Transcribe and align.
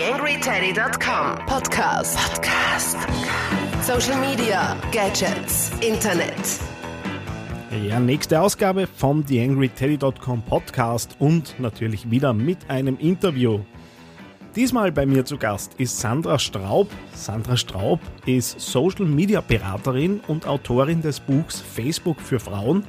TheAngryTeddy.com 0.00 1.44
Podcast. 1.44 2.16
Podcast. 2.16 2.96
Social 3.82 4.18
Media, 4.18 4.74
Gadgets, 4.92 5.70
Internet. 5.86 6.32
Ja, 7.86 8.00
nächste 8.00 8.40
Ausgabe 8.40 8.86
vom 8.86 9.26
TheAngryTeddy.com 9.26 10.40
Podcast 10.40 11.16
und 11.18 11.54
natürlich 11.60 12.10
wieder 12.10 12.32
mit 12.32 12.70
einem 12.70 12.96
Interview. 12.96 13.60
Diesmal 14.56 14.90
bei 14.90 15.04
mir 15.04 15.26
zu 15.26 15.36
Gast 15.36 15.74
ist 15.74 16.00
Sandra 16.00 16.38
Straub. 16.38 16.88
Sandra 17.12 17.58
Straub 17.58 18.00
ist 18.24 18.58
Social 18.58 19.04
Media 19.04 19.42
Beraterin 19.42 20.20
und 20.28 20.46
Autorin 20.46 21.02
des 21.02 21.20
Buchs 21.20 21.60
Facebook 21.60 22.22
für 22.22 22.40
Frauen. 22.40 22.84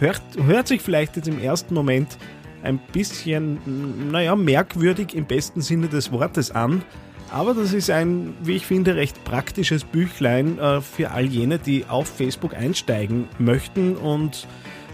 Hört, 0.00 0.22
hört 0.44 0.66
sich 0.66 0.80
vielleicht 0.80 1.14
jetzt 1.14 1.28
im 1.28 1.40
ersten 1.40 1.72
Moment 1.72 2.18
ein 2.62 2.78
bisschen, 2.92 4.10
naja, 4.10 4.36
merkwürdig 4.36 5.14
im 5.14 5.26
besten 5.26 5.60
Sinne 5.60 5.88
des 5.88 6.12
Wortes 6.12 6.50
an. 6.50 6.82
Aber 7.30 7.54
das 7.54 7.72
ist 7.72 7.90
ein, 7.90 8.34
wie 8.42 8.56
ich 8.56 8.66
finde, 8.66 8.94
recht 8.94 9.24
praktisches 9.24 9.84
Büchlein 9.84 10.58
äh, 10.58 10.80
für 10.82 11.12
all 11.12 11.24
jene, 11.24 11.58
die 11.58 11.86
auf 11.86 12.06
Facebook 12.06 12.54
einsteigen 12.54 13.26
möchten. 13.38 13.96
Und 13.96 14.46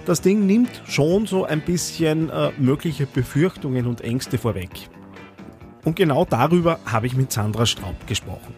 das 0.07 0.21
Ding 0.21 0.47
nimmt 0.47 0.71
schon 0.87 1.27
so 1.27 1.45
ein 1.45 1.61
bisschen 1.61 2.31
äh, 2.31 2.51
mögliche 2.57 3.07
Befürchtungen 3.07 3.87
und 3.87 4.03
Ängste 4.03 4.39
vorweg. 4.39 4.71
Und 5.85 5.97
genau 5.97 6.25
darüber 6.25 6.79
habe 6.87 7.07
ich 7.07 7.17
mit 7.17 7.33
Sandra 7.33 7.67
Straub 7.67 8.07
gesprochen. 8.07 8.55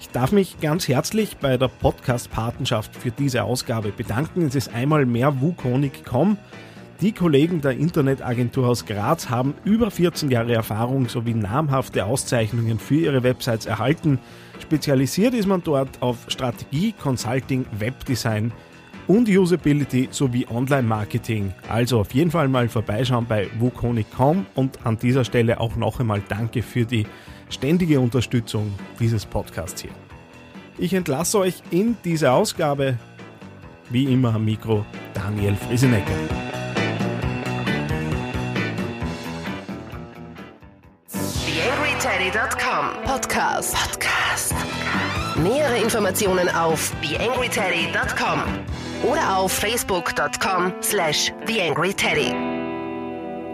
Ich 0.00 0.08
darf 0.10 0.32
mich 0.32 0.60
ganz 0.60 0.88
herzlich 0.88 1.36
bei 1.38 1.56
der 1.56 1.68
Podcast-Patenschaft 1.68 2.94
für 2.96 3.10
diese 3.10 3.44
Ausgabe 3.44 3.90
bedanken. 3.90 4.42
Es 4.42 4.54
ist 4.54 4.74
einmal 4.74 5.06
mehr 5.06 5.40
Wukonic.com. 5.40 6.36
Die 7.00 7.12
Kollegen 7.12 7.60
der 7.60 7.72
Internetagentur 7.72 8.68
aus 8.68 8.86
Graz 8.86 9.28
haben 9.28 9.54
über 9.64 9.90
14 9.90 10.30
Jahre 10.30 10.54
Erfahrung 10.54 11.08
sowie 11.08 11.34
namhafte 11.34 12.04
Auszeichnungen 12.04 12.78
für 12.78 12.94
ihre 12.94 13.22
Websites 13.24 13.66
erhalten. 13.66 14.20
Spezialisiert 14.60 15.34
ist 15.34 15.46
man 15.48 15.62
dort 15.62 16.00
auf 16.00 16.18
Strategie, 16.28 16.92
Consulting, 16.92 17.66
Webdesign 17.78 18.52
und 19.08 19.28
Usability 19.28 20.08
sowie 20.12 20.46
Online-Marketing. 20.48 21.52
Also 21.68 22.00
auf 22.00 22.14
jeden 22.14 22.30
Fall 22.30 22.48
mal 22.48 22.68
vorbeischauen 22.68 23.26
bei 23.26 23.48
wukonic.com 23.58 24.46
und 24.54 24.86
an 24.86 24.96
dieser 24.96 25.24
Stelle 25.24 25.60
auch 25.60 25.76
noch 25.76 26.00
einmal 26.00 26.22
Danke 26.28 26.62
für 26.62 26.84
die 26.84 27.06
ständige 27.50 27.98
Unterstützung 28.00 28.72
dieses 29.00 29.26
Podcasts 29.26 29.82
hier. 29.82 29.90
Ich 30.78 30.94
entlasse 30.94 31.38
euch 31.38 31.56
in 31.70 31.96
diese 32.04 32.32
Ausgabe. 32.32 32.98
Wie 33.90 34.12
immer 34.12 34.34
am 34.34 34.44
Mikro 34.44 34.86
Daniel 35.12 35.54
Friesenecker. 35.56 36.43
TheAngryTeddy.com 41.94 43.04
Podcast. 43.04 43.74
Podcast. 43.74 44.54
Nähere 45.36 45.80
Informationen 45.80 46.48
auf 46.48 46.92
TheAngryTeddy.com 47.02 48.42
oder 49.04 49.38
auf 49.38 49.52
Facebook.com 49.52 50.72
slash 50.82 51.32
TheAngryTeddy. 51.46 52.32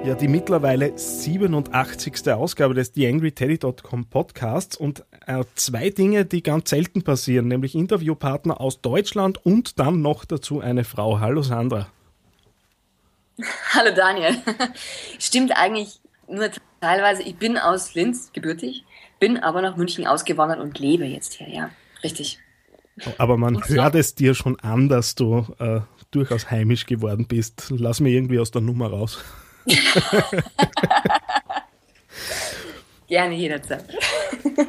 Ja, 0.06 0.14
die 0.14 0.28
mittlerweile 0.28 0.96
87. 0.96 2.32
Ausgabe 2.32 2.72
des 2.72 2.92
TheAngryTeddy.com 2.92 4.06
Podcasts 4.06 4.74
und 4.74 5.04
äh, 5.26 5.44
zwei 5.54 5.90
Dinge, 5.90 6.24
die 6.24 6.42
ganz 6.42 6.70
selten 6.70 7.02
passieren, 7.02 7.46
nämlich 7.46 7.74
Interviewpartner 7.74 8.58
aus 8.58 8.80
Deutschland 8.80 9.44
und 9.44 9.78
dann 9.78 10.00
noch 10.00 10.24
dazu 10.24 10.60
eine 10.60 10.84
Frau. 10.84 11.20
Hallo 11.20 11.42
Sandra. 11.42 11.88
Hallo 13.74 13.94
Daniel. 13.94 14.34
Stimmt 15.18 15.54
eigentlich 15.54 16.00
nur 16.30 16.50
teilweise. 16.80 17.22
Ich 17.22 17.36
bin 17.36 17.58
aus 17.58 17.94
Linz 17.94 18.32
gebürtig, 18.32 18.84
bin 19.18 19.36
aber 19.38 19.62
nach 19.62 19.76
München 19.76 20.06
ausgewandert 20.06 20.60
und 20.60 20.78
lebe 20.78 21.04
jetzt 21.04 21.34
hier, 21.34 21.48
ja. 21.48 21.70
Richtig. 22.02 22.38
Aber 23.18 23.36
man 23.36 23.62
hört 23.68 23.94
es 23.94 24.14
dir 24.14 24.34
schon 24.34 24.58
an, 24.60 24.88
dass 24.88 25.14
du 25.14 25.46
äh, 25.58 25.80
durchaus 26.10 26.50
heimisch 26.50 26.86
geworden 26.86 27.26
bist. 27.26 27.66
Lass 27.70 28.00
mir 28.00 28.10
irgendwie 28.10 28.38
aus 28.38 28.50
der 28.50 28.62
Nummer 28.62 28.90
raus. 28.90 29.22
Gerne 33.08 33.34
jederzeit. 33.34 33.84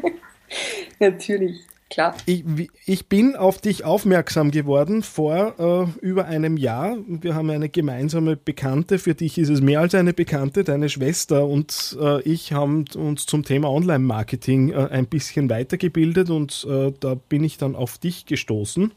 Natürlich, 0.99 1.61
klar. 1.91 2.15
Ich, 2.25 2.43
ich, 2.85 3.07
bin 3.07 3.35
auf 3.35 3.59
dich 3.59 3.83
aufmerksam 3.85 4.49
geworden 4.49 5.03
vor 5.03 5.89
äh, 6.01 6.05
über 6.05 6.25
einem 6.25 6.57
Jahr. 6.57 6.97
Wir 7.07 7.35
haben 7.35 7.49
eine 7.49 7.69
gemeinsame 7.69 8.35
Bekannte, 8.35 8.97
für 8.97 9.13
dich 9.13 9.37
ist 9.37 9.49
es 9.49 9.61
mehr 9.61 9.81
als 9.81 9.93
eine 9.93 10.13
Bekannte, 10.13 10.63
deine 10.63 10.89
Schwester 10.89 11.45
und 11.45 11.97
äh, 12.01 12.21
ich 12.23 12.53
haben 12.53 12.85
uns 12.95 13.25
zum 13.25 13.43
Thema 13.43 13.69
Online-Marketing 13.69 14.71
äh, 14.71 14.87
ein 14.89 15.05
bisschen 15.05 15.49
weitergebildet 15.49 16.29
und 16.29 16.65
äh, 16.67 16.91
da 16.99 17.15
bin 17.15 17.43
ich 17.43 17.57
dann 17.57 17.75
auf 17.75 17.97
dich 17.97 18.25
gestoßen. 18.25 18.91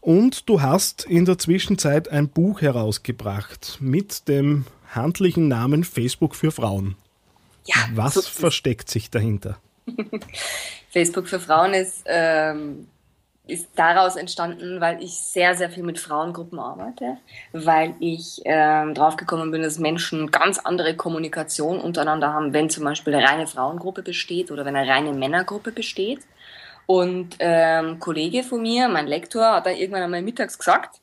Und 0.00 0.48
du 0.48 0.62
hast 0.62 1.04
in 1.04 1.24
der 1.24 1.38
Zwischenzeit 1.38 2.08
ein 2.08 2.28
Buch 2.28 2.60
herausgebracht 2.60 3.78
mit 3.80 4.28
dem 4.28 4.64
handlichen 4.90 5.48
Namen 5.48 5.84
Facebook 5.84 6.34
für 6.34 6.50
Frauen. 6.50 6.96
Ja, 7.66 7.74
Was 7.94 8.14
so 8.14 8.22
versteckt 8.22 8.88
sich 8.88 9.10
dahinter? 9.10 9.58
Facebook 10.90 11.28
für 11.28 11.40
Frauen 11.40 11.74
ist, 11.74 12.04
ähm, 12.06 12.88
ist 13.46 13.68
daraus 13.76 14.16
entstanden, 14.16 14.80
weil 14.80 15.02
ich 15.02 15.14
sehr, 15.14 15.54
sehr 15.54 15.70
viel 15.70 15.82
mit 15.82 15.98
Frauengruppen 15.98 16.58
arbeite, 16.58 17.16
weil 17.52 17.94
ich 17.98 18.42
ähm, 18.44 18.94
draufgekommen 18.94 19.50
bin, 19.50 19.62
dass 19.62 19.78
Menschen 19.78 20.30
ganz 20.30 20.58
andere 20.58 20.94
Kommunikation 20.96 21.80
untereinander 21.80 22.32
haben, 22.32 22.52
wenn 22.52 22.68
zum 22.68 22.84
Beispiel 22.84 23.14
eine 23.14 23.26
reine 23.26 23.46
Frauengruppe 23.46 24.02
besteht 24.02 24.50
oder 24.50 24.64
wenn 24.64 24.76
eine 24.76 24.88
reine 24.88 25.12
Männergruppe 25.12 25.72
besteht. 25.72 26.20
Und 26.86 27.36
ähm, 27.38 27.86
ein 27.92 28.00
Kollege 28.00 28.42
von 28.42 28.62
mir, 28.62 28.88
mein 28.88 29.06
Lektor, 29.06 29.52
hat 29.52 29.66
dann 29.66 29.76
irgendwann 29.76 30.02
einmal 30.02 30.22
mittags 30.22 30.58
gesagt, 30.58 31.00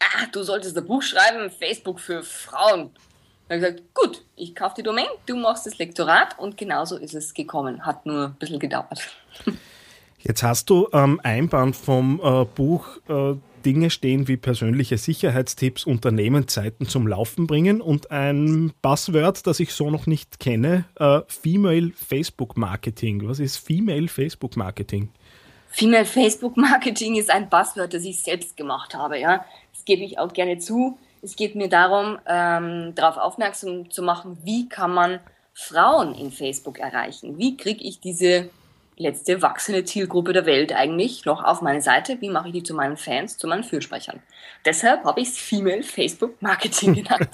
ah, 0.00 0.26
du 0.32 0.42
solltest 0.42 0.76
ein 0.76 0.86
Buch 0.86 1.02
schreiben, 1.02 1.50
Facebook 1.50 2.00
für 2.00 2.22
Frauen. 2.22 2.90
Habe 3.48 3.56
ich 3.56 3.60
gesagt, 3.60 3.94
gut, 3.94 4.22
ich 4.36 4.54
kaufe 4.54 4.74
die 4.78 4.82
Domain, 4.82 5.06
du 5.26 5.36
machst 5.36 5.66
das 5.66 5.78
Lektorat 5.78 6.38
und 6.38 6.56
genauso 6.56 6.96
ist 6.96 7.14
es 7.14 7.34
gekommen. 7.34 7.84
Hat 7.84 8.06
nur 8.06 8.26
ein 8.26 8.34
bisschen 8.34 8.58
gedauert. 8.58 9.00
Jetzt 10.18 10.42
hast 10.42 10.70
du 10.70 10.88
am 10.92 11.20
Einband 11.22 11.76
vom 11.76 12.18
äh, 12.24 12.46
Buch 12.46 12.96
äh, 13.08 13.34
Dinge 13.64 13.90
stehen 13.90 14.28
wie 14.28 14.38
persönliche 14.38 14.96
Sicherheitstipps, 14.96 15.84
Unternehmensseiten 15.84 16.88
zum 16.88 17.06
Laufen 17.06 17.46
bringen 17.46 17.80
und 17.80 18.10
ein 18.10 18.72
Passwort, 18.82 19.46
das 19.46 19.60
ich 19.60 19.72
so 19.72 19.90
noch 19.90 20.06
nicht 20.06 20.40
kenne, 20.40 20.84
äh, 20.98 21.20
Female 21.26 21.92
Facebook 21.94 22.56
Marketing. 22.56 23.26
Was 23.28 23.38
ist 23.38 23.58
Female 23.58 24.08
Facebook 24.08 24.56
Marketing? 24.56 25.10
Female 25.68 26.04
Facebook 26.04 26.56
Marketing 26.56 27.16
ist 27.16 27.30
ein 27.30 27.50
Passwort, 27.50 27.92
das 27.92 28.04
ich 28.04 28.22
selbst 28.22 28.56
gemacht 28.56 28.94
habe. 28.94 29.18
Ja, 29.18 29.44
das 29.72 29.84
gebe 29.84 30.04
ich 30.04 30.18
auch 30.18 30.32
gerne 30.32 30.58
zu. 30.58 30.98
Es 31.24 31.36
geht 31.36 31.54
mir 31.54 31.70
darum, 31.70 32.18
ähm, 32.26 32.94
darauf 32.94 33.16
aufmerksam 33.16 33.90
zu 33.90 34.02
machen, 34.02 34.36
wie 34.44 34.68
kann 34.68 34.92
man 34.92 35.20
Frauen 35.54 36.14
in 36.14 36.30
Facebook 36.30 36.78
erreichen? 36.78 37.38
Wie 37.38 37.56
kriege 37.56 37.82
ich 37.82 37.98
diese 37.98 38.50
letzte 38.98 39.40
wachsende 39.40 39.84
Zielgruppe 39.84 40.34
der 40.34 40.44
Welt 40.44 40.74
eigentlich 40.74 41.24
noch 41.24 41.42
auf 41.42 41.62
meine 41.62 41.80
Seite? 41.80 42.20
Wie 42.20 42.28
mache 42.28 42.48
ich 42.48 42.52
die 42.52 42.62
zu 42.62 42.74
meinen 42.74 42.98
Fans, 42.98 43.38
zu 43.38 43.46
meinen 43.46 43.64
Fürsprechern? 43.64 44.20
Deshalb 44.66 45.04
habe 45.04 45.22
ich 45.22 45.28
es 45.28 45.38
Female 45.38 45.82
Facebook 45.82 46.42
Marketing 46.42 46.92
genannt. 47.02 47.30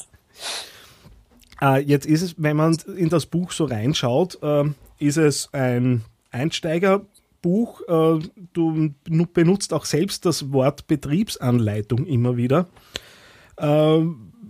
äh, 1.60 1.80
jetzt 1.80 2.06
ist 2.06 2.22
es, 2.22 2.34
wenn 2.38 2.56
man 2.56 2.78
in 2.96 3.08
das 3.08 3.26
Buch 3.26 3.50
so 3.50 3.64
reinschaut, 3.64 4.38
äh, 4.40 4.64
ist 5.00 5.16
es 5.16 5.52
ein 5.52 6.04
Einsteigerbuch. 6.30 7.80
Äh, 7.88 8.20
du 8.52 8.94
benutzt 9.32 9.72
auch 9.72 9.84
selbst 9.84 10.26
das 10.26 10.52
Wort 10.52 10.86
Betriebsanleitung 10.86 12.06
immer 12.06 12.36
wieder. 12.36 12.68
Äh, 13.60 14.04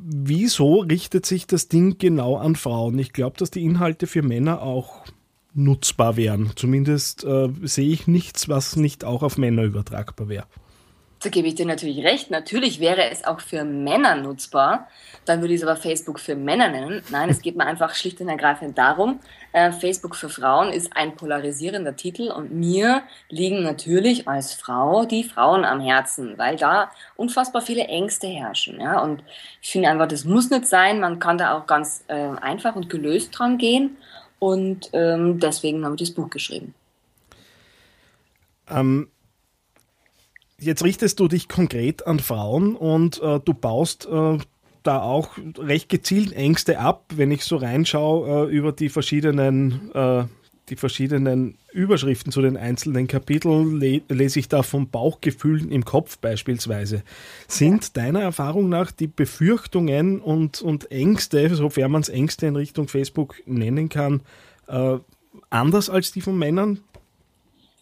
wieso 0.05 0.81
richtet 0.81 1.27
sich 1.27 1.47
das 1.47 1.69
Ding 1.69 1.99
genau 1.99 2.37
an 2.37 2.57
Frauen? 2.57 2.99
Ich 2.99 3.13
glaube, 3.13 3.37
dass 3.39 3.51
die 3.51 3.65
Inhalte 3.65 4.07
für 4.07 4.23
Männer 4.23 4.63
auch 4.63 5.05
nutzbar 5.55 6.17
wären. 6.17 6.53
Zumindest 6.55 7.25
äh, 7.25 7.49
sehe 7.63 7.91
ich 7.91 8.07
nichts, 8.07 8.49
was 8.49 8.77
nicht 8.77 9.05
auch 9.05 9.23
auf 9.23 9.37
Männer 9.39 9.65
übertragbar 9.65 10.29
wäre. 10.29 10.47
Da 11.23 11.29
gebe 11.29 11.49
ich 11.49 11.55
dir 11.55 11.67
natürlich 11.67 12.03
recht. 12.03 12.31
Natürlich 12.31 12.81
wäre 12.81 13.11
es 13.11 13.25
auch 13.25 13.41
für 13.41 13.63
Männer 13.63 14.17
nutzbar. 14.17 14.89
Dann 15.27 15.43
würde 15.43 15.53
ich 15.53 15.61
es 15.61 15.67
aber 15.67 15.77
Facebook 15.77 16.19
für 16.19 16.35
Männer 16.35 16.71
nennen. 16.71 17.03
Nein, 17.11 17.29
es 17.29 17.43
geht 17.43 17.57
mir 17.57 17.67
einfach 17.67 17.95
schlicht 17.95 18.23
und 18.23 18.31
ergreifend 18.31 18.79
darum, 18.79 19.21
äh, 19.53 19.71
Facebook 19.71 20.17
für 20.17 20.31
Frauen 20.31 20.73
ist 20.73 20.97
ein 20.97 21.17
polarisierender 21.17 21.95
Titel 21.95 22.31
und 22.31 22.53
mir 22.53 23.03
liegen 23.29 23.63
natürlich 23.63 24.27
als 24.29 24.55
Frau 24.55 25.05
die 25.05 25.25
Frauen 25.25 25.67
am 25.67 25.81
Herzen, 25.81 26.39
weil 26.39 26.57
da 26.57 26.91
unfassbar 27.17 27.61
viele 27.61 27.85
Ängste 27.85 28.27
herrschen. 28.27 28.81
Ja? 28.81 29.01
Und 29.01 29.23
ich 29.61 29.73
finde 29.73 29.91
einfach, 29.91 30.09
das 30.09 30.25
muss 30.25 30.49
nicht 30.49 30.67
sein. 30.67 31.01
Man 31.01 31.19
kann 31.19 31.37
da 31.37 31.59
auch 31.59 31.67
ganz 31.67 32.03
äh, 32.09 32.15
einfach 32.15 32.77
und 32.77 32.89
gelöst 32.89 33.39
dran 33.39 33.59
gehen. 33.59 33.99
Und 34.39 34.89
ähm, 34.95 35.39
deswegen 35.39 35.85
habe 35.85 35.97
ich 35.97 36.01
das 36.01 36.13
Buch 36.13 36.31
geschrieben. 36.31 36.75
Ähm, 38.71 39.11
jetzt 40.61 40.85
richtest 40.85 41.21
du 41.21 41.29
dich 41.29 41.49
konkret 41.49 42.07
an 42.07 42.21
Frauen 42.21 42.77
und 42.77 43.21
äh, 43.23 43.41
du 43.45 43.55
baust 43.55 44.07
äh, 44.07 44.39
da 44.83 45.03
auch 45.03 45.31
recht 45.59 45.89
gezielt 45.89 46.33
Ängste 46.33 46.79
ab, 46.79 47.05
wenn 47.15 47.31
ich 47.31 47.45
so 47.45 47.57
reinschaue 47.57 48.49
äh, 48.49 48.53
über 48.53 48.73
die 48.73 48.89
verschiedenen 48.89 49.91
äh, 49.95 50.25
die 50.71 50.77
verschiedenen 50.77 51.59
Überschriften 51.73 52.31
zu 52.31 52.41
den 52.43 52.57
einzelnen 52.57 53.09
Kapiteln 53.09 53.81
le 53.81 54.03
lese 54.09 54.39
ich 54.39 54.49
da 54.49 54.63
von 54.63 54.89
Bauchgefühlen 54.89 55.71
im 55.71 55.85
Kopf 55.85 56.19
beispielsweise. 56.19 57.03
Sind 57.49 57.97
deiner 57.97 58.21
Erfahrung 58.21 58.69
nach 58.69 58.93
die 58.93 59.09
Befürchtungen 59.09 60.21
und, 60.21 60.63
und 60.63 60.91
Ängste, 60.93 61.55
sofern 61.55 61.91
man 61.91 62.03
es 62.03 62.09
Ängste 62.09 62.47
in 62.47 62.55
Richtung 62.55 62.87
Facebook 62.87 63.35
nennen 63.47 63.89
kann, 63.89 64.23
äh, 64.69 64.99
anders 65.51 65.91
als 65.91 66.13
die 66.13 66.21
von 66.21 66.39
Männern? 66.39 66.81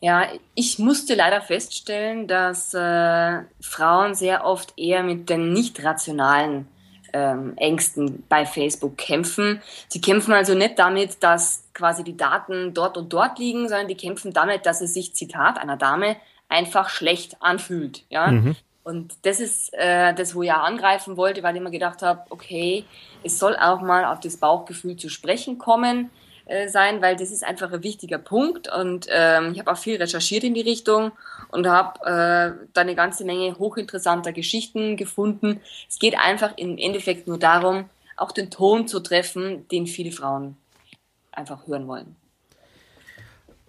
Ja, 0.01 0.27
ich 0.55 0.79
musste 0.79 1.15
leider 1.15 1.41
feststellen, 1.41 2.29
dass 2.29 2.73
äh, 2.73 3.41
Frauen 3.61 4.15
sehr 4.15 4.45
oft 4.45 4.79
eher 4.79 5.03
mit 5.03 5.29
den 5.29 5.53
nicht 5.53 5.83
rationalen 5.85 6.69
ähm, 7.13 7.55
Ängsten 7.57 8.23
bei 8.29 8.47
Facebook 8.47 8.97
kämpfen. 8.97 9.61
Sie 9.89 10.01
kämpfen 10.01 10.35
also 10.35 10.55
nicht 10.55 10.79
damit, 10.79 11.23
dass 11.23 11.65
quasi 11.75 12.05
die 12.05 12.17
Daten 12.17 12.75
dort 12.75 12.97
und 12.97 13.13
dort 13.13 13.39
liegen, 13.39 13.69
sondern 13.69 13.89
die 13.89 13.97
kämpfen 13.97 14.33
damit, 14.33 14.67
dass 14.67 14.81
es 14.81 14.95
sich, 14.95 15.15
Zitat 15.15 15.59
einer 15.59 15.77
Dame, 15.77 16.17
einfach 16.49 16.91
schlecht 16.91 17.37
anfühlt. 17.41 18.05
Ja? 18.09 18.29
Mhm. 18.29 18.57
Und 18.85 19.17
das 19.23 19.41
ist 19.41 19.75
äh, 19.75 20.15
das, 20.15 20.35
wo 20.35 20.43
ich 20.43 20.53
auch 20.53 20.63
angreifen 20.63 21.17
wollte, 21.17 21.43
weil 21.43 21.57
ich 21.57 21.63
mir 21.63 21.71
gedacht 21.71 22.03
habe, 22.03 22.23
okay, 22.31 22.85
es 23.25 23.39
soll 23.39 23.57
auch 23.57 23.81
mal 23.81 24.05
auf 24.05 24.21
das 24.21 24.37
Bauchgefühl 24.37 24.97
zu 24.97 25.09
sprechen 25.09 25.59
kommen 25.59 26.11
äh, 26.49 26.69
sein, 26.69 27.03
weil 27.03 27.15
das 27.15 27.31
ist 27.31 27.45
einfach 27.45 27.71
ein 27.73 27.83
wichtiger 27.83 28.19
Punkt. 28.19 28.73
Und 28.75 29.07
ähm, 29.11 29.53
ich 29.53 29.59
habe 29.59 29.71
auch 29.71 29.77
viel 29.77 29.97
recherchiert 29.97 30.45
in 30.45 30.55
die 30.55 30.63
Richtung 30.63 31.13
und 31.51 31.67
habe 31.67 32.01
äh, 32.01 32.67
da 32.73 32.81
eine 32.81 32.95
ganze 32.95 33.25
Menge 33.25 33.59
hochinteressanter 33.59 34.33
Geschichten 34.33 34.97
gefunden. 34.97 35.61
Es 35.89 35.99
geht 35.99 36.19
einfach 36.19 36.57
im 36.57 36.79
Endeffekt 36.79 37.29
nur 37.29 37.39
darum, 37.39 37.85
auch 38.17 38.33
den 38.33 38.51
Ton 38.51 38.89
zu 38.89 39.01
treffen, 39.01 39.69
den 39.69 39.87
viele 39.87 40.11
Frauen 40.11 40.57
einfach 41.33 41.67
hören 41.67 41.87
wollen. 41.87 42.17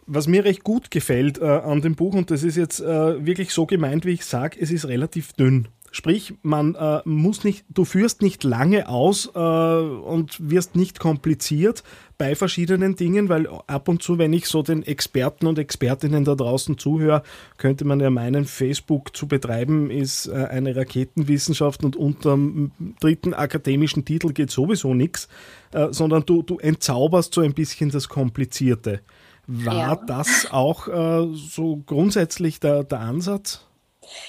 Was 0.08 0.28
mir 0.28 0.44
recht 0.44 0.64
gut 0.64 0.90
gefällt 0.90 1.38
äh, 1.38 1.46
an 1.46 1.82
dem 1.82 1.96
Buch, 1.96 2.16
und 2.16 2.32
das 2.32 2.44
ist 2.44 2.56
jetzt 2.56 2.80
äh, 2.80 3.26
wirklich 3.26 3.54
so 3.54 3.66
gemeint, 3.66 4.06
wie 4.06 4.14
ich 4.14 4.26
sage, 4.26 4.58
es 4.60 4.72
ist 4.72 4.88
relativ 4.88 5.34
dünn. 5.34 5.68
Sprich, 5.92 6.34
man 6.42 6.76
äh, 6.76 7.02
muss 7.06 7.44
nicht, 7.44 7.66
du 7.70 7.86
führst 7.86 8.22
nicht 8.22 8.44
lange 8.44 8.88
aus 8.88 9.32
äh, 9.34 9.40
und 9.40 10.38
wirst 10.40 10.76
nicht 10.76 11.00
kompliziert 11.00 11.84
bei 12.20 12.36
verschiedenen 12.36 12.96
Dingen, 12.96 13.30
weil 13.30 13.48
ab 13.48 13.88
und 13.88 14.04
zu, 14.04 14.18
wenn 14.18 14.34
ich 14.34 14.46
so 14.48 14.62
den 14.62 14.84
Experten 14.84 15.48
und 15.48 15.58
Expertinnen 15.58 16.26
da 16.26 16.36
draußen 16.36 16.78
zuhöre, 16.78 17.24
könnte 17.58 17.86
man 17.86 18.00
ja 18.02 18.10
meinen, 18.10 18.46
Facebook 18.46 19.16
zu 19.16 19.28
betreiben 19.28 19.90
ist 19.90 20.28
äh, 20.28 20.48
eine 20.50 20.76
Raketenwissenschaft 20.76 21.84
und 21.84 21.96
unter 21.96 22.32
dem 22.32 22.72
dritten 23.00 23.34
akademischen 23.34 24.06
Titel 24.06 24.34
geht 24.34 24.52
sowieso 24.52 24.94
nichts, 24.94 25.30
äh, 25.72 25.88
sondern 25.92 26.26
du, 26.26 26.44
du 26.44 26.60
entzauberst 26.60 27.34
so 27.34 27.42
ein 27.42 27.54
bisschen 27.54 27.90
das 27.90 28.10
Komplizierte. 28.10 29.02
War 29.48 29.74
ja. 29.74 29.96
das 29.96 30.48
auch 30.52 30.88
äh, 30.88 31.28
so 31.34 31.78
grundsätzlich 31.78 32.60
der, 32.60 32.84
der 32.84 33.00
Ansatz? 33.00 33.66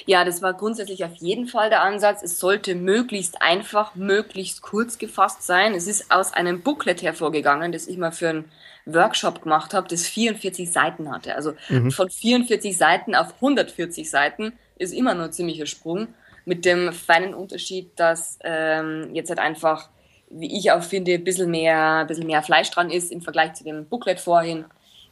Ja, 0.06 0.25
das 0.25 0.43
war 0.43 0.55
grundsätzlich 0.55 1.05
auf 1.05 1.15
jeden 1.17 1.47
Fall 1.47 1.71
der 1.71 1.82
Ansatz. 1.82 2.23
Es 2.23 2.38
sollte 2.38 2.75
möglichst 2.75 3.43
einfach, 3.43 3.94
möglichst 3.94 4.62
kurz 4.62 4.99
gefasst 4.99 5.43
sein. 5.43 5.75
Es 5.75 5.87
ist 5.87 6.11
aus 6.11 6.32
einem 6.32 6.62
Booklet 6.62 7.03
hervorgegangen, 7.03 7.73
das 7.73 7.87
ich 7.87 7.97
mal 7.97 8.12
für 8.12 8.29
einen 8.29 8.53
Workshop 8.87 9.43
gemacht 9.43 9.75
habe, 9.75 9.88
das 9.88 10.06
44 10.06 10.71
Seiten 10.71 11.11
hatte. 11.11 11.35
Also 11.35 11.55
mhm. 11.69 11.91
von 11.91 12.11
44 12.11 12.77
Seiten 12.77 13.15
auf 13.15 13.35
140 13.35 14.09
Seiten 14.09 14.53
ist 14.77 14.93
immer 14.93 15.15
nur 15.15 15.27
ein 15.27 15.32
ziemlicher 15.32 15.67
Sprung. 15.67 16.09
Mit 16.47 16.65
dem 16.65 16.93
feinen 16.93 17.35
Unterschied, 17.35 17.91
dass 17.97 18.38
ähm, 18.43 19.11
jetzt 19.12 19.29
halt 19.29 19.38
einfach, 19.38 19.91
wie 20.31 20.56
ich 20.59 20.73
auch 20.73 20.82
finde, 20.82 21.12
ein 21.12 21.25
bisschen 21.25 21.50
mehr, 21.50 21.99
ein 21.99 22.06
bisschen 22.06 22.27
mehr 22.27 22.43
Fleisch 22.43 22.71
dran 22.71 22.91
ist 22.91 23.12
im 23.12 23.21
Vergleich 23.21 23.53
zu 23.55 23.65
dem 23.65 23.87
Booklet 23.87 24.21
vorhin 24.21 24.65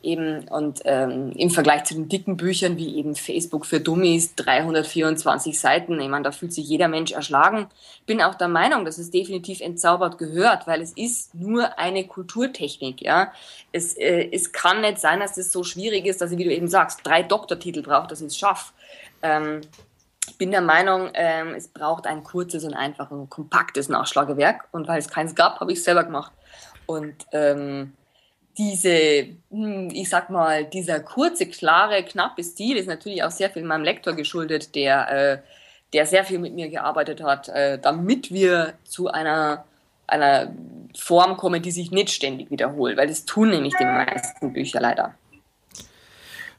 eben 0.03 0.47
und 0.49 0.81
ähm, 0.85 1.33
im 1.33 1.51
Vergleich 1.51 1.85
zu 1.85 1.95
den 1.95 2.09
dicken 2.09 2.37
Büchern 2.37 2.77
wie 2.77 2.97
eben 2.97 3.17
Facebook 3.17 3.67
für 3.67 3.81
Dummies 3.81 4.35
324 4.37 5.59
Seiten, 5.59 6.01
ich 6.01 6.09
meine, 6.09 6.25
da 6.25 6.33
fühlt 6.33 6.53
sich 6.53 6.69
jeder 6.69 6.89
Mensch 6.89 7.13
erschlagen. 7.13 7.67
Bin 8.07 8.23
auch 8.23 8.37
der 8.37 8.49
Meinung, 8.49 8.85
dass 8.85 8.99
es 8.99 9.11
definitiv 9.11 9.61
entzaubert 9.61 10.19
gehört, 10.19 10.67
weil 10.67 10.81
es 10.81 10.93
ist 10.93 11.35
nur 11.35 11.79
eine 11.79 12.07
Kulturtechnik, 12.07 13.03
ja. 13.03 13.33
Es, 13.73 13.95
äh, 13.97 14.29
es 14.31 14.53
kann 14.53 14.81
nicht 14.83 15.01
sein, 15.01 15.21
dass 15.21 15.37
es 15.37 15.51
so 15.51 15.65
schwierig 15.65 16.07
ist, 16.07 16.21
dass 16.21 16.31
ich, 16.31 16.39
wie 16.39 16.45
du 16.45 16.55
eben 16.55 16.69
sagst, 16.69 17.01
drei 17.05 17.23
Doktortitel 17.23 17.83
braucht, 17.83 18.13
dass 18.13 18.21
ich 18.21 18.29
es 18.29 18.39
schaffe. 18.39 18.73
Ähm, 19.23 19.63
ich 20.29 20.37
bin 20.37 20.51
der 20.51 20.61
Meinung, 20.61 21.11
ähm, 21.15 21.55
es 21.55 21.69
braucht 21.69 22.07
ein 22.07 22.23
kurzes 22.23 22.63
und 22.65 22.75
einfach 22.75 23.11
ein 23.11 23.29
kompaktes 23.29 23.89
Nachschlagewerk 23.89 24.69
und 24.73 24.87
weil 24.87 24.99
es 24.99 25.09
keins 25.09 25.35
gab, 25.35 25.61
habe 25.61 25.73
ich 25.73 25.79
es 25.79 25.85
selber 25.85 26.05
gemacht. 26.05 26.33
Und 26.87 27.27
ähm, 27.33 27.95
diese, 28.59 29.29
hm, 29.51 29.91
ich 29.93 30.09
sag 30.09 30.31
mal, 30.31 30.65
dieser 30.65 31.01
kurze, 31.01 31.47
klare, 31.47 32.03
knappe 32.03 32.43
Stil 32.43 32.77
ist 32.77 32.89
natürlich 32.89 33.23
auch 33.23 33.31
sehr 33.31 33.51
viel 33.51 33.63
meinem 33.63 33.85
Lektor 33.85 34.15
geschuldet, 34.15 34.75
der, 34.75 35.11
äh, 35.11 35.39
der 35.93 36.07
sehr 36.07 36.25
viel 36.25 36.39
mit 36.39 36.55
mir 36.55 36.69
gearbeitet 36.69 37.23
hat, 37.23 37.49
äh, 37.49 37.79
damit 37.79 38.33
wir 38.33 38.75
zu 38.85 39.09
einer, 39.09 39.65
einer 40.07 40.53
Form 40.97 41.37
kommen, 41.37 41.63
die 41.63 41.71
sich 41.71 41.93
nicht 41.93 42.11
ständig 42.11 42.51
wiederholt, 42.51 42.97
weil 42.97 43.07
das 43.07 43.25
tun 43.25 43.51
nämlich 43.51 43.75
die 43.79 43.85
meisten 43.85 44.53
Bücher 44.53 44.81
leider. 44.81 45.15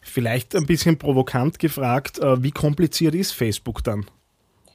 Vielleicht 0.01 0.55
ein 0.55 0.65
bisschen 0.65 0.97
provokant 0.97 1.59
gefragt, 1.59 2.19
äh, 2.19 2.41
wie 2.41 2.51
kompliziert 2.51 3.13
ist 3.13 3.33
Facebook 3.33 3.83
dann? 3.83 4.05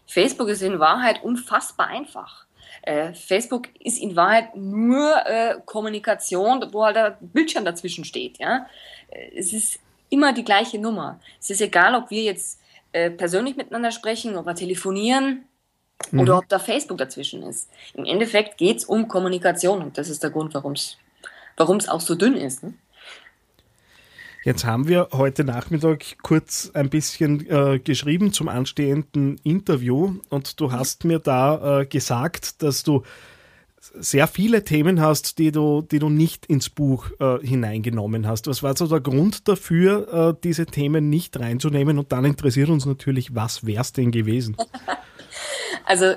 Facebook 0.07 0.49
ist 0.49 0.63
in 0.63 0.79
Wahrheit 0.79 1.25
unfassbar 1.25 1.89
einfach. 1.89 2.45
Äh, 2.83 3.13
Facebook 3.15 3.69
ist 3.81 4.01
in 4.01 4.17
Wahrheit 4.17 4.55
nur 4.57 5.15
äh, 5.27 5.57
Kommunikation, 5.65 6.65
wo 6.73 6.85
halt 6.85 6.97
der 6.97 7.19
Bildschirm 7.21 7.65
dazwischen 7.65 8.05
steht. 8.05 8.39
Ja? 8.39 8.67
Äh, 9.09 9.31
es 9.37 9.53
ist 9.53 9.79
immer 10.11 10.33
die 10.33 10.45
gleiche 10.45 10.79
Nummer. 10.79 11.21
Es 11.41 11.51
ist 11.51 11.61
egal, 11.61 11.95
ob 11.95 12.11
wir 12.11 12.23
jetzt 12.23 12.61
persönlich 13.17 13.57
miteinander 13.57 13.91
sprechen, 13.91 14.37
ob 14.37 14.47
wir 14.47 14.55
telefonieren 14.55 15.47
mhm. 16.13 16.21
oder 16.21 16.39
ob 16.39 16.49
da 16.49 16.61
Facebook 16.61 16.99
dazwischen 16.99 17.43
ist. 17.43 17.69
Im 17.93 18.05
Endeffekt 18.05 18.57
geht 18.57 18.77
es 18.77 18.85
um 18.85 19.09
Kommunikation 19.09 19.83
und 19.83 19.99
das 19.99 20.09
ist 20.09 20.23
der 20.23 20.31
Grund, 20.31 20.55
warum 20.55 20.75
es 20.75 21.89
auch 21.89 22.01
so 22.01 22.15
dünn 22.15 22.37
ist. 22.37 22.63
Ne? 22.63 22.75
Jetzt 24.45 24.67
haben 24.67 24.89
wir 24.89 25.09
heute 25.13 25.43
Nachmittag 25.43 26.19
kurz 26.23 26.71
ein 26.75 26.91
bisschen 26.91 27.49
äh, 27.49 27.79
geschrieben 27.79 28.31
zum 28.31 28.49
anstehenden 28.49 29.39
Interview 29.43 30.17
und 30.29 30.61
du 30.61 30.71
hast 30.71 31.07
mir 31.07 31.19
da 31.19 31.81
äh, 31.81 31.87
gesagt, 31.87 32.63
dass 32.63 32.83
du 32.83 33.05
sehr 33.81 34.27
viele 34.27 34.63
Themen 34.63 35.01
hast, 35.01 35.39
die 35.39 35.51
du, 35.51 35.81
die 35.81 35.99
du 35.99 36.11
nicht 36.11 36.45
ins 36.45 36.69
Buch 36.69 37.07
äh, 37.21 37.39
hineingenommen 37.39 38.27
hast. 38.27 38.47
Was 38.47 38.63
war 38.63 38.77
so 38.77 38.87
der 38.87 39.01
Grund 39.01 39.49
dafür, 39.49 40.13
äh, 40.13 40.41
diese 40.45 40.67
Themen 40.67 41.09
nicht 41.09 41.41
reinzunehmen? 41.41 41.99
Und 41.99 42.13
dann 42.13 42.27
interessiert 42.27 42.69
uns 42.69 42.85
natürlich, 42.85 43.35
was 43.35 43.65
wäre 43.65 43.81
es 43.81 43.93
denn 43.95 44.11
gewesen? 44.11 44.57
Also 45.87 46.15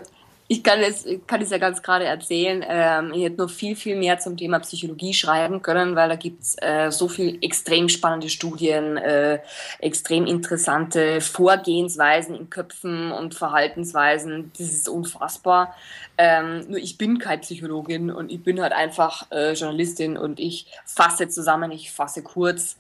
ich 0.49 0.63
kann 0.63 0.79
es, 0.79 1.05
kann 1.27 1.41
es 1.41 1.49
ja 1.49 1.57
ganz 1.57 1.81
gerade 1.81 2.05
erzählen. 2.05 2.63
Ähm, 2.67 3.11
ich 3.13 3.23
hätte 3.23 3.37
nur 3.37 3.49
viel, 3.49 3.75
viel 3.75 3.97
mehr 3.97 4.17
zum 4.17 4.37
Thema 4.37 4.59
Psychologie 4.59 5.13
schreiben 5.13 5.61
können, 5.61 5.95
weil 5.95 6.07
da 6.07 6.15
gibt's 6.15 6.55
äh, 6.61 6.89
so 6.89 7.09
viel 7.09 7.37
extrem 7.41 7.89
spannende 7.89 8.29
Studien, 8.29 8.95
äh, 8.95 9.39
extrem 9.79 10.25
interessante 10.25 11.19
Vorgehensweisen 11.19 12.33
in 12.33 12.49
Köpfen 12.49 13.11
und 13.11 13.35
Verhaltensweisen. 13.35 14.51
Das 14.57 14.67
ist 14.67 14.87
unfassbar. 14.87 15.75
Ähm, 16.17 16.65
nur 16.69 16.79
ich 16.79 16.97
bin 16.97 17.19
keine 17.19 17.41
Psychologin 17.41 18.09
und 18.09 18.31
ich 18.31 18.41
bin 18.41 18.61
halt 18.61 18.71
einfach 18.71 19.29
äh, 19.31 19.51
Journalistin 19.51 20.15
und 20.17 20.39
ich 20.39 20.67
fasse 20.85 21.27
zusammen, 21.27 21.71
ich 21.71 21.91
fasse 21.91 22.23
kurz. 22.23 22.77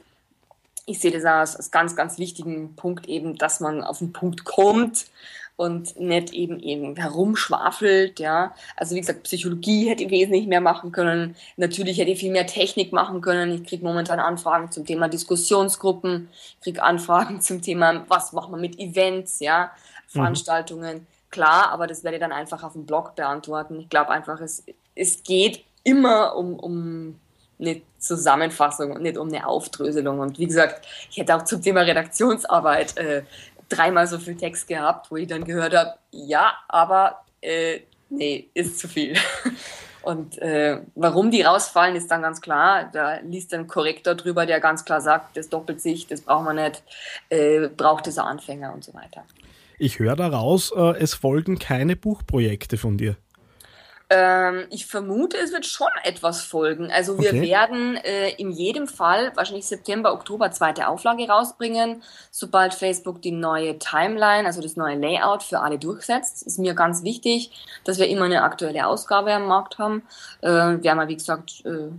Ich 0.85 1.01
sehe 1.01 1.11
das 1.11 1.25
als, 1.25 1.57
als 1.57 1.69
ganz, 1.69 1.97
ganz 1.97 2.17
wichtigen 2.17 2.77
Punkt 2.77 3.07
eben, 3.07 3.37
dass 3.37 3.59
man 3.59 3.83
auf 3.83 3.99
den 3.99 4.13
Punkt 4.13 4.45
kommt 4.45 5.07
und 5.57 5.99
nicht 5.99 6.33
eben 6.33 6.59
eben 6.59 6.95
herumschwafelt, 6.95 8.19
ja. 8.19 8.53
Also 8.75 8.95
wie 8.95 8.99
gesagt, 8.99 9.23
Psychologie 9.23 9.89
hätte 9.89 10.03
ich 10.03 10.11
wesentlich 10.11 10.45
mehr 10.45 10.61
machen 10.61 10.91
können. 10.91 11.35
Natürlich 11.57 11.97
hätte 11.97 12.11
ich 12.11 12.19
viel 12.19 12.31
mehr 12.31 12.45
Technik 12.45 12.93
machen 12.93 13.21
können. 13.21 13.51
Ich 13.51 13.63
kriege 13.63 13.83
momentan 13.83 14.19
Anfragen 14.19 14.71
zum 14.71 14.85
Thema 14.85 15.09
Diskussionsgruppen, 15.09 16.29
ich 16.31 16.61
kriege 16.63 16.83
Anfragen 16.83 17.41
zum 17.41 17.61
Thema, 17.61 18.05
was 18.07 18.33
macht 18.33 18.51
man 18.51 18.61
mit 18.61 18.79
Events, 18.79 19.39
ja, 19.39 19.71
mhm. 19.73 20.19
Veranstaltungen. 20.19 20.97
Mhm. 20.97 21.07
Klar, 21.31 21.71
aber 21.71 21.87
das 21.87 22.03
werde 22.03 22.17
ich 22.17 22.21
dann 22.21 22.31
einfach 22.31 22.63
auf 22.63 22.73
dem 22.73 22.85
Blog 22.85 23.15
beantworten. 23.15 23.79
Ich 23.79 23.89
glaube 23.89 24.11
einfach, 24.11 24.39
es, 24.39 24.63
es 24.95 25.23
geht 25.23 25.65
immer 25.83 26.35
um, 26.35 26.57
um 26.57 27.19
eine 27.59 27.81
Zusammenfassung 27.97 28.91
und 28.91 29.01
nicht 29.01 29.17
um 29.17 29.27
eine 29.27 29.47
Aufdröselung. 29.47 30.19
Und 30.19 30.37
wie 30.37 30.45
gesagt, 30.45 30.85
ich 31.09 31.17
hätte 31.17 31.35
auch 31.35 31.43
zum 31.43 31.61
Thema 31.61 31.81
Redaktionsarbeit 31.81 32.95
äh, 32.97 33.23
dreimal 33.69 34.07
so 34.07 34.17
viel 34.19 34.35
Text 34.35 34.67
gehabt, 34.67 35.11
wo 35.11 35.17
ich 35.17 35.27
dann 35.27 35.43
gehört 35.43 35.75
habe, 35.75 35.95
ja, 36.11 36.53
aber 36.67 37.23
äh, 37.41 37.81
nee, 38.09 38.49
ist 38.53 38.79
zu 38.79 38.87
viel. 38.87 39.15
Und 40.07 40.37
äh, 40.41 40.79
warum 40.95 41.31
die 41.31 41.41
rausfallen, 41.41 41.97
ist 41.97 42.09
dann 42.09 42.21
ganz 42.21 42.39
klar. 42.39 42.89
Da 42.93 43.19
liest 43.19 43.53
ein 43.53 43.67
Korrektor 43.67 44.15
drüber, 44.15 44.45
der 44.45 44.61
ganz 44.61 44.85
klar 44.85 45.01
sagt, 45.01 45.35
das 45.35 45.49
doppelt 45.49 45.81
sich, 45.81 46.07
das 46.07 46.21
braucht 46.21 46.45
man 46.45 46.55
nicht, 46.55 46.81
äh, 47.27 47.67
braucht 47.67 48.07
es 48.07 48.17
ein 48.17 48.25
Anfänger 48.25 48.73
und 48.73 48.85
so 48.85 48.93
weiter. 48.93 49.25
Ich 49.77 49.99
höre 49.99 50.15
daraus, 50.15 50.71
äh, 50.71 50.97
es 50.97 51.13
folgen 51.13 51.59
keine 51.59 51.97
Buchprojekte 51.97 52.77
von 52.77 52.97
dir. 52.97 53.17
Ähm, 54.09 54.67
ich 54.69 54.85
vermute, 54.85 55.37
es 55.37 55.51
wird 55.51 55.65
schon 55.65 55.89
etwas 56.03 56.41
folgen. 56.41 56.89
Also 56.91 57.19
wir 57.19 57.29
okay. 57.29 57.41
werden 57.41 57.97
äh, 57.97 58.29
in 58.37 58.51
jedem 58.51 58.87
Fall 58.87 59.33
wahrscheinlich 59.35 59.65
September, 59.65 60.13
Oktober 60.13 60.49
zweite 60.51 60.87
Auflage 60.87 61.27
rausbringen, 61.27 62.01
sobald 62.31 62.73
Facebook 62.73 63.21
die 63.21 63.33
neue 63.33 63.79
Timeline, 63.79 64.45
also 64.45 64.61
das 64.61 64.77
neue 64.77 64.95
Layout 64.97 65.43
für 65.43 65.59
alle 65.59 65.77
durchsetzt. 65.77 66.43
Ist 66.43 66.57
mir 66.57 66.73
ganz 66.73 67.03
wichtig, 67.03 67.51
dass 67.83 67.99
wir 67.99 68.07
immer 68.07 68.25
eine 68.25 68.43
aktuelle 68.43 68.87
Ausgabe 68.87 69.33
am 69.33 69.47
Markt 69.47 69.77
haben. 69.77 70.03
Äh, 70.41 70.47
wir 70.47 70.91
haben 70.91 70.99
ja, 70.99 71.07
wie 71.09 71.17
gesagt, 71.17 71.65
äh, 71.65 71.89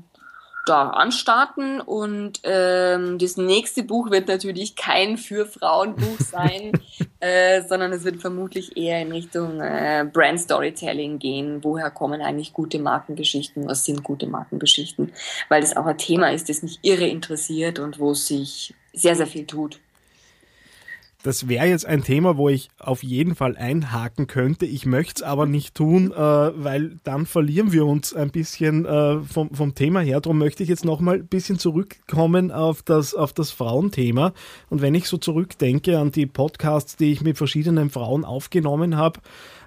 da 0.68 0.90
anstarten. 0.90 1.80
Und 1.80 2.40
ähm, 2.44 3.18
das 3.18 3.36
nächste 3.36 3.82
Buch 3.82 4.10
wird 4.10 4.28
natürlich 4.28 4.76
kein 4.76 5.16
für 5.16 5.46
Frauenbuch 5.46 6.18
sein, 6.30 6.72
äh, 7.20 7.62
sondern 7.62 7.92
es 7.92 8.04
wird 8.04 8.20
vermutlich 8.20 8.76
eher 8.76 9.02
in 9.02 9.10
Richtung 9.12 9.60
äh, 9.60 10.06
Brand 10.12 10.40
Storytelling 10.40 11.18
gehen. 11.18 11.64
Woher 11.64 11.90
kommen 11.90 12.20
eigentlich 12.20 12.52
gute 12.52 12.78
Markengeschichten? 12.78 13.66
Was 13.66 13.84
sind 13.84 14.04
gute 14.04 14.26
Markengeschichten? 14.26 15.12
Weil 15.48 15.60
das 15.60 15.76
auch 15.76 15.86
ein 15.86 15.98
Thema 15.98 16.32
ist, 16.32 16.48
das 16.48 16.62
mich 16.62 16.78
irre 16.82 17.08
interessiert 17.08 17.78
und 17.78 17.98
wo 17.98 18.14
sich 18.14 18.74
sehr, 18.92 19.16
sehr 19.16 19.26
viel 19.26 19.46
tut. 19.46 19.80
Das 21.24 21.48
wäre 21.48 21.66
jetzt 21.66 21.84
ein 21.84 22.04
Thema, 22.04 22.36
wo 22.36 22.48
ich 22.48 22.68
auf 22.78 23.02
jeden 23.02 23.34
Fall 23.34 23.56
einhaken 23.56 24.28
könnte. 24.28 24.66
Ich 24.66 24.86
möchte 24.86 25.16
es 25.16 25.28
aber 25.28 25.46
nicht 25.46 25.74
tun, 25.74 26.12
äh, 26.12 26.16
weil 26.16 27.00
dann 27.02 27.26
verlieren 27.26 27.72
wir 27.72 27.86
uns 27.86 28.14
ein 28.14 28.30
bisschen 28.30 28.86
äh, 28.86 29.18
vom, 29.22 29.52
vom 29.52 29.74
Thema 29.74 29.98
her. 29.98 30.20
Darum 30.20 30.38
möchte 30.38 30.62
ich 30.62 30.68
jetzt 30.68 30.84
nochmal 30.84 31.16
ein 31.16 31.26
bisschen 31.26 31.58
zurückkommen 31.58 32.52
auf 32.52 32.82
das, 32.82 33.14
auf 33.14 33.32
das 33.32 33.50
Frauenthema. 33.50 34.32
Und 34.70 34.80
wenn 34.80 34.94
ich 34.94 35.08
so 35.08 35.16
zurückdenke 35.16 35.98
an 35.98 36.12
die 36.12 36.26
Podcasts, 36.26 36.94
die 36.94 37.10
ich 37.10 37.20
mit 37.20 37.36
verschiedenen 37.36 37.90
Frauen 37.90 38.24
aufgenommen 38.24 38.96
habe, 38.96 39.18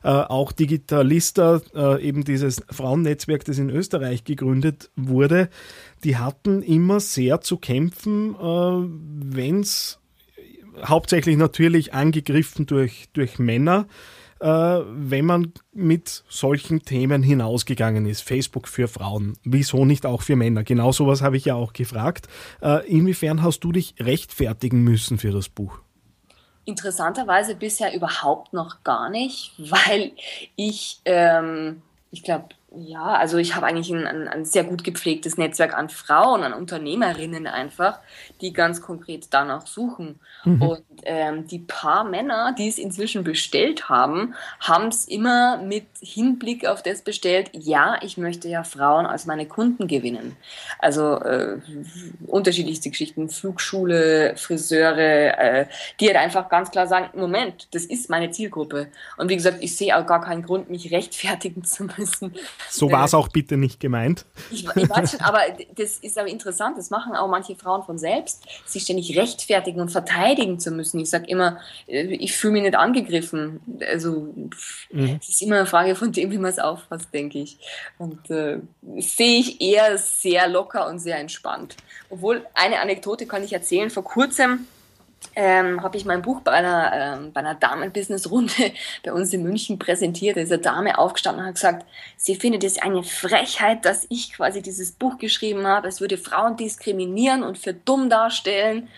äh, 0.03 0.07
auch 0.07 0.53
Digitalista, 0.53 1.61
äh, 1.75 2.01
eben 2.01 2.23
dieses 2.23 2.63
Frauennetzwerk, 2.69 3.43
das 3.43 3.57
in 3.57 3.69
Österreich 3.69 4.23
gegründet 4.23 4.89
wurde, 4.95 5.49
die 6.05 6.15
hatten 6.15 6.61
immer 6.61 7.01
sehr 7.01 7.41
zu 7.41 7.57
kämpfen, 7.57 8.35
äh, 8.35 8.87
wenn 9.35 9.59
es 9.59 10.00
hauptsächlich 10.85 11.37
natürlich 11.37 11.93
angegriffen 11.93 12.65
durch, 12.65 13.09
durch 13.13 13.39
Männer, 13.39 13.87
äh, 14.39 14.47
wenn 14.47 15.25
man 15.25 15.53
mit 15.73 16.23
solchen 16.27 16.83
Themen 16.83 17.23
hinausgegangen 17.23 18.05
ist. 18.05 18.21
Facebook 18.21 18.67
für 18.67 18.87
Frauen, 18.87 19.37
wieso 19.43 19.85
nicht 19.85 20.05
auch 20.05 20.21
für 20.21 20.35
Männer? 20.35 20.63
Genau 20.63 20.91
sowas 20.91 21.21
habe 21.21 21.37
ich 21.37 21.45
ja 21.45 21.55
auch 21.55 21.73
gefragt. 21.73 22.27
Äh, 22.61 22.87
inwiefern 22.89 23.43
hast 23.43 23.59
du 23.61 23.71
dich 23.71 23.95
rechtfertigen 23.99 24.83
müssen 24.83 25.17
für 25.17 25.31
das 25.31 25.49
Buch? 25.49 25.79
Interessanterweise 26.65 27.55
bisher 27.55 27.93
überhaupt 27.93 28.53
noch 28.53 28.83
gar 28.83 29.09
nicht, 29.09 29.53
weil 29.57 30.11
ich, 30.55 31.01
ähm, 31.05 31.81
ich 32.11 32.23
glaube, 32.23 32.49
ja, 32.73 33.03
also 33.03 33.37
ich 33.37 33.53
habe 33.53 33.65
eigentlich 33.65 33.89
ein, 33.91 34.07
ein, 34.07 34.27
ein, 34.29 34.45
sehr 34.45 34.63
gut 34.63 34.85
gepflegtes 34.85 35.37
Netzwerk 35.37 35.77
an 35.77 35.89
Frauen, 35.89 36.41
an 36.43 36.53
Unternehmerinnen 36.53 37.45
einfach, 37.45 37.99
die 38.39 38.53
ganz 38.53 38.81
konkret 38.81 39.27
danach 39.31 39.67
suchen. 39.67 40.21
Mhm. 40.45 40.61
Und 40.61 40.83
ähm, 41.03 41.47
die 41.47 41.59
paar 41.59 42.05
Männer, 42.05 42.55
die 42.57 42.69
es 42.69 42.77
inzwischen 42.77 43.25
bestellt 43.25 43.89
haben, 43.89 44.35
haben 44.61 44.87
es 44.87 45.05
immer 45.05 45.57
mit 45.57 45.85
Hinblick 45.99 46.65
auf 46.65 46.81
das 46.81 47.01
bestellt, 47.01 47.49
ja, 47.51 47.97
ich 48.03 48.17
möchte 48.17 48.47
ja 48.47 48.63
Frauen 48.63 49.05
als 49.05 49.25
meine 49.25 49.47
Kunden 49.47 49.89
gewinnen. 49.89 50.37
Also 50.79 51.17
äh, 51.17 51.57
unterschiedlichste 52.25 52.89
Geschichten, 52.89 53.27
Flugschule, 53.27 54.37
Friseure, 54.37 55.37
äh, 55.37 55.65
die 55.99 56.07
halt 56.07 56.17
einfach 56.17 56.47
ganz 56.47 56.71
klar 56.71 56.87
sagen, 56.87 57.09
Moment, 57.19 57.67
das 57.71 57.83
ist 57.83 58.09
meine 58.09 58.31
Zielgruppe. 58.31 58.87
Und 59.17 59.27
wie 59.27 59.35
gesagt, 59.35 59.57
ich 59.59 59.75
sehe 59.75 59.97
auch 59.97 60.05
gar 60.05 60.21
keinen 60.21 60.43
Grund, 60.43 60.69
mich 60.69 60.89
rechtfertigen 60.91 61.65
zu 61.65 61.83
müssen 61.97 62.33
so 62.69 62.91
war 62.91 63.05
es 63.05 63.13
auch 63.13 63.27
bitte 63.27 63.57
nicht 63.57 63.79
gemeint. 63.79 64.25
Ich, 64.49 64.65
ich 64.75 64.89
weiß 64.89 65.11
schon, 65.11 65.21
aber 65.21 65.41
das 65.75 65.97
ist 65.97 66.17
aber 66.17 66.27
interessant. 66.29 66.77
Das 66.77 66.89
machen 66.89 67.15
auch 67.15 67.27
manche 67.27 67.55
Frauen 67.55 67.83
von 67.83 67.97
selbst, 67.97 68.43
sich 68.65 68.83
ständig 68.83 69.17
rechtfertigen 69.17 69.81
und 69.81 69.89
verteidigen 69.89 70.59
zu 70.59 70.71
müssen. 70.71 70.99
Ich 70.99 71.09
sage 71.09 71.27
immer, 71.27 71.59
äh, 71.87 72.03
ich 72.03 72.33
fühle 72.33 72.53
mich 72.53 72.63
nicht 72.63 72.75
angegriffen. 72.75 73.61
Also 73.87 74.33
mhm. 74.91 75.19
es 75.21 75.29
ist 75.29 75.41
immer 75.41 75.57
eine 75.57 75.65
Frage 75.65 75.95
von 75.95 76.11
dem, 76.11 76.31
wie 76.31 76.37
man 76.37 76.51
es 76.51 76.59
auffasst, 76.59 77.13
denke 77.13 77.39
ich. 77.39 77.57
Und 77.97 78.29
äh, 78.29 78.59
sehe 78.97 79.39
ich 79.39 79.61
eher 79.61 79.97
sehr 79.97 80.47
locker 80.47 80.87
und 80.87 80.99
sehr 80.99 81.17
entspannt. 81.17 81.75
Obwohl 82.09 82.45
eine 82.53 82.79
Anekdote 82.79 83.25
kann 83.25 83.43
ich 83.43 83.53
erzählen. 83.53 83.89
Vor 83.89 84.03
kurzem 84.03 84.67
ähm, 85.35 85.81
habe 85.81 85.97
ich 85.97 86.05
mein 86.05 86.21
Buch 86.21 86.41
bei 86.41 86.51
einer, 86.51 86.91
ähm, 86.93 87.33
bei 87.33 87.39
einer 87.39 87.55
Damen-Business-Runde 87.55 88.71
bei 89.03 89.13
uns 89.13 89.33
in 89.33 89.43
München 89.43 89.79
präsentiert. 89.79 90.37
Da 90.37 90.41
ist 90.41 90.51
eine 90.51 90.61
Dame 90.61 90.97
aufgestanden 90.97 91.41
und 91.41 91.47
hat 91.47 91.55
gesagt, 91.55 91.85
sie 92.17 92.35
findet 92.35 92.63
es 92.63 92.77
eine 92.77 93.03
Frechheit, 93.03 93.85
dass 93.85 94.05
ich 94.09 94.33
quasi 94.33 94.61
dieses 94.61 94.91
Buch 94.91 95.17
geschrieben 95.17 95.65
habe. 95.67 95.87
Es 95.87 96.01
würde 96.01 96.17
Frauen 96.17 96.57
diskriminieren 96.57 97.43
und 97.43 97.57
für 97.57 97.73
dumm 97.73 98.09
darstellen. 98.09 98.89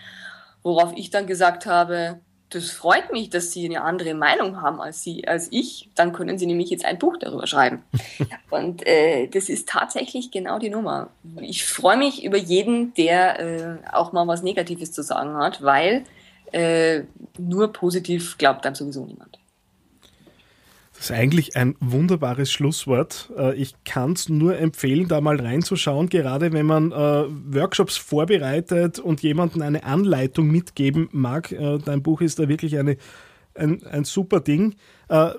Worauf 0.62 0.92
ich 0.96 1.10
dann 1.10 1.26
gesagt 1.26 1.66
habe, 1.66 2.20
das 2.54 2.70
freut 2.70 3.12
mich, 3.12 3.30
dass 3.30 3.52
Sie 3.52 3.64
eine 3.64 3.82
andere 3.82 4.14
Meinung 4.14 4.62
haben 4.62 4.80
als 4.80 5.02
Sie, 5.02 5.26
als 5.26 5.48
ich. 5.50 5.90
Dann 5.94 6.12
können 6.12 6.38
Sie 6.38 6.46
nämlich 6.46 6.70
jetzt 6.70 6.84
ein 6.84 6.98
Buch 6.98 7.16
darüber 7.18 7.46
schreiben. 7.46 7.82
Und 8.50 8.86
äh, 8.86 9.26
das 9.26 9.48
ist 9.48 9.68
tatsächlich 9.68 10.30
genau 10.30 10.58
die 10.58 10.70
Nummer. 10.70 11.10
Ich 11.40 11.64
freue 11.64 11.96
mich 11.96 12.24
über 12.24 12.36
jeden, 12.36 12.94
der 12.94 13.40
äh, 13.40 13.76
auch 13.92 14.12
mal 14.12 14.26
was 14.26 14.42
Negatives 14.42 14.92
zu 14.92 15.02
sagen 15.02 15.36
hat, 15.36 15.62
weil 15.62 16.04
äh, 16.52 17.02
nur 17.38 17.72
positiv 17.72 18.38
glaubt 18.38 18.64
dann 18.64 18.74
sowieso 18.74 19.04
niemand. 19.04 19.38
Das 21.04 21.10
ist 21.10 21.16
eigentlich 21.18 21.54
ein 21.54 21.76
wunderbares 21.80 22.50
Schlusswort. 22.50 23.30
Äh, 23.36 23.56
ich 23.56 23.74
kann 23.84 24.12
es 24.12 24.30
nur 24.30 24.56
empfehlen, 24.56 25.06
da 25.06 25.20
mal 25.20 25.38
reinzuschauen, 25.38 26.08
gerade 26.08 26.50
wenn 26.54 26.64
man 26.64 26.92
äh, 26.92 26.94
Workshops 26.94 27.98
vorbereitet 27.98 29.00
und 29.00 29.22
jemandem 29.22 29.60
eine 29.60 29.84
Anleitung 29.84 30.46
mitgeben 30.46 31.10
mag. 31.12 31.52
Äh, 31.52 31.76
dein 31.84 32.02
Buch 32.02 32.22
ist 32.22 32.38
da 32.38 32.48
wirklich 32.48 32.78
eine, 32.78 32.96
ein, 33.54 33.84
ein 33.84 34.04
super 34.04 34.40
Ding. 34.40 34.76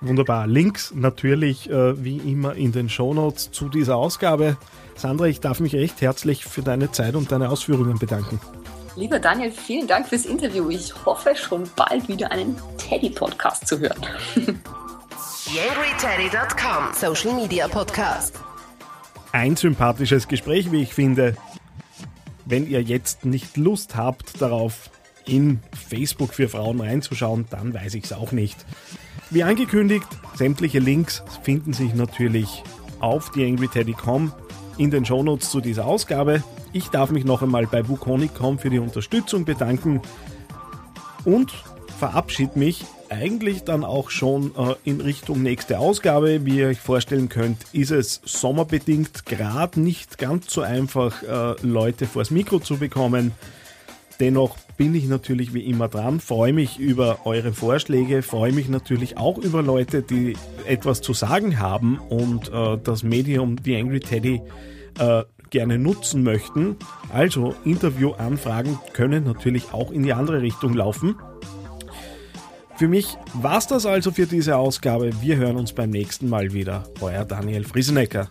Wunderbar. 0.00 0.46
Links 0.46 0.92
natürlich 0.94 1.70
äh, 1.70 2.02
wie 2.02 2.16
immer 2.16 2.54
in 2.54 2.72
den 2.72 2.88
Shownotes 2.88 3.52
zu 3.52 3.68
dieser 3.68 3.96
Ausgabe. 3.96 4.56
Sandra, 4.96 5.26
ich 5.26 5.40
darf 5.40 5.60
mich 5.60 5.74
recht 5.74 6.00
herzlich 6.00 6.44
für 6.44 6.62
deine 6.62 6.90
Zeit 6.90 7.14
und 7.14 7.30
deine 7.30 7.50
Ausführungen 7.50 7.98
bedanken. 7.98 8.40
Lieber 8.96 9.20
Daniel, 9.20 9.52
vielen 9.52 9.86
Dank 9.86 10.08
fürs 10.08 10.26
Interview. 10.26 10.68
Ich 10.68 10.92
hoffe 11.06 11.34
schon 11.36 11.70
bald 11.76 12.08
wieder 12.08 12.30
einen 12.30 12.56
Teddy-Podcast 12.76 13.66
zu 13.66 13.78
hören. 13.78 14.04
TheAngryTeddy.com 15.44 16.92
Social 16.94 17.34
Media 17.34 17.68
Podcast 17.68 18.38
ein 19.32 19.56
sympathisches 19.56 20.28
Gespräch, 20.28 20.70
wie 20.70 20.82
ich 20.82 20.94
finde. 20.94 21.36
Wenn 22.44 22.68
ihr 22.68 22.82
jetzt 22.82 23.24
nicht 23.24 23.56
Lust 23.56 23.96
habt 23.96 24.40
darauf, 24.40 24.90
in 25.26 25.60
Facebook 25.88 26.34
für 26.34 26.48
Frauen 26.48 26.80
reinzuschauen, 26.80 27.46
dann 27.50 27.74
weiß 27.74 27.94
ich 27.94 28.04
es 28.04 28.12
auch 28.12 28.32
nicht. 28.32 28.64
Wie 29.30 29.42
angekündigt, 29.42 30.06
sämtliche 30.34 30.78
Links 30.78 31.22
finden 31.42 31.72
sich 31.72 31.94
natürlich 31.94 32.62
auf 33.00 33.30
theangryteddy.com 33.30 34.32
in 34.78 34.90
den 34.90 35.04
Shownotes 35.04 35.50
zu 35.50 35.60
dieser 35.60 35.86
Ausgabe. 35.86 36.42
Ich 36.72 36.88
darf 36.88 37.10
mich 37.10 37.24
noch 37.24 37.42
einmal 37.42 37.66
bei 37.66 37.88
Wukonic.com 37.88 38.58
für 38.58 38.70
die 38.70 38.78
Unterstützung 38.78 39.44
bedanken 39.44 40.00
und 41.24 41.52
verabschiede 41.98 42.58
mich 42.58 42.84
eigentlich 43.10 43.64
dann 43.64 43.84
auch 43.84 44.10
schon 44.10 44.52
äh, 44.56 44.74
in 44.84 45.00
Richtung 45.00 45.42
nächste 45.42 45.78
Ausgabe. 45.78 46.44
Wie 46.46 46.58
ihr 46.58 46.68
euch 46.68 46.80
vorstellen 46.80 47.28
könnt, 47.28 47.58
ist 47.72 47.90
es 47.90 48.22
sommerbedingt 48.24 49.26
gerade 49.26 49.80
nicht 49.80 50.18
ganz 50.18 50.52
so 50.52 50.62
einfach, 50.62 51.22
äh, 51.22 51.54
Leute 51.62 52.06
vors 52.06 52.30
Mikro 52.30 52.58
zu 52.58 52.78
bekommen. 52.78 53.32
Dennoch 54.18 54.56
bin 54.82 54.96
ich 54.96 55.06
natürlich 55.06 55.54
wie 55.54 55.60
immer 55.60 55.86
dran, 55.86 56.18
freue 56.18 56.52
mich 56.52 56.80
über 56.80 57.24
eure 57.24 57.52
Vorschläge, 57.52 58.20
freue 58.20 58.50
mich 58.50 58.68
natürlich 58.68 59.16
auch 59.16 59.38
über 59.38 59.62
Leute, 59.62 60.02
die 60.02 60.36
etwas 60.66 61.00
zu 61.00 61.12
sagen 61.12 61.60
haben 61.60 62.00
und 62.08 62.52
äh, 62.52 62.78
das 62.82 63.04
Medium 63.04 63.54
The 63.62 63.76
Angry 63.76 64.00
Teddy 64.00 64.42
äh, 64.98 65.22
gerne 65.50 65.78
nutzen 65.78 66.24
möchten. 66.24 66.74
Also 67.12 67.54
Interviewanfragen 67.64 68.76
können 68.92 69.22
natürlich 69.22 69.72
auch 69.72 69.92
in 69.92 70.02
die 70.02 70.14
andere 70.14 70.42
Richtung 70.42 70.74
laufen. 70.74 71.14
Für 72.74 72.88
mich 72.88 73.16
war's 73.34 73.68
das 73.68 73.86
also 73.86 74.10
für 74.10 74.26
diese 74.26 74.56
Ausgabe. 74.56 75.12
Wir 75.20 75.36
hören 75.36 75.58
uns 75.58 75.72
beim 75.72 75.90
nächsten 75.90 76.28
Mal 76.28 76.52
wieder. 76.52 76.82
Euer 77.00 77.24
Daniel 77.24 77.62
Friesenecker. 77.62 78.30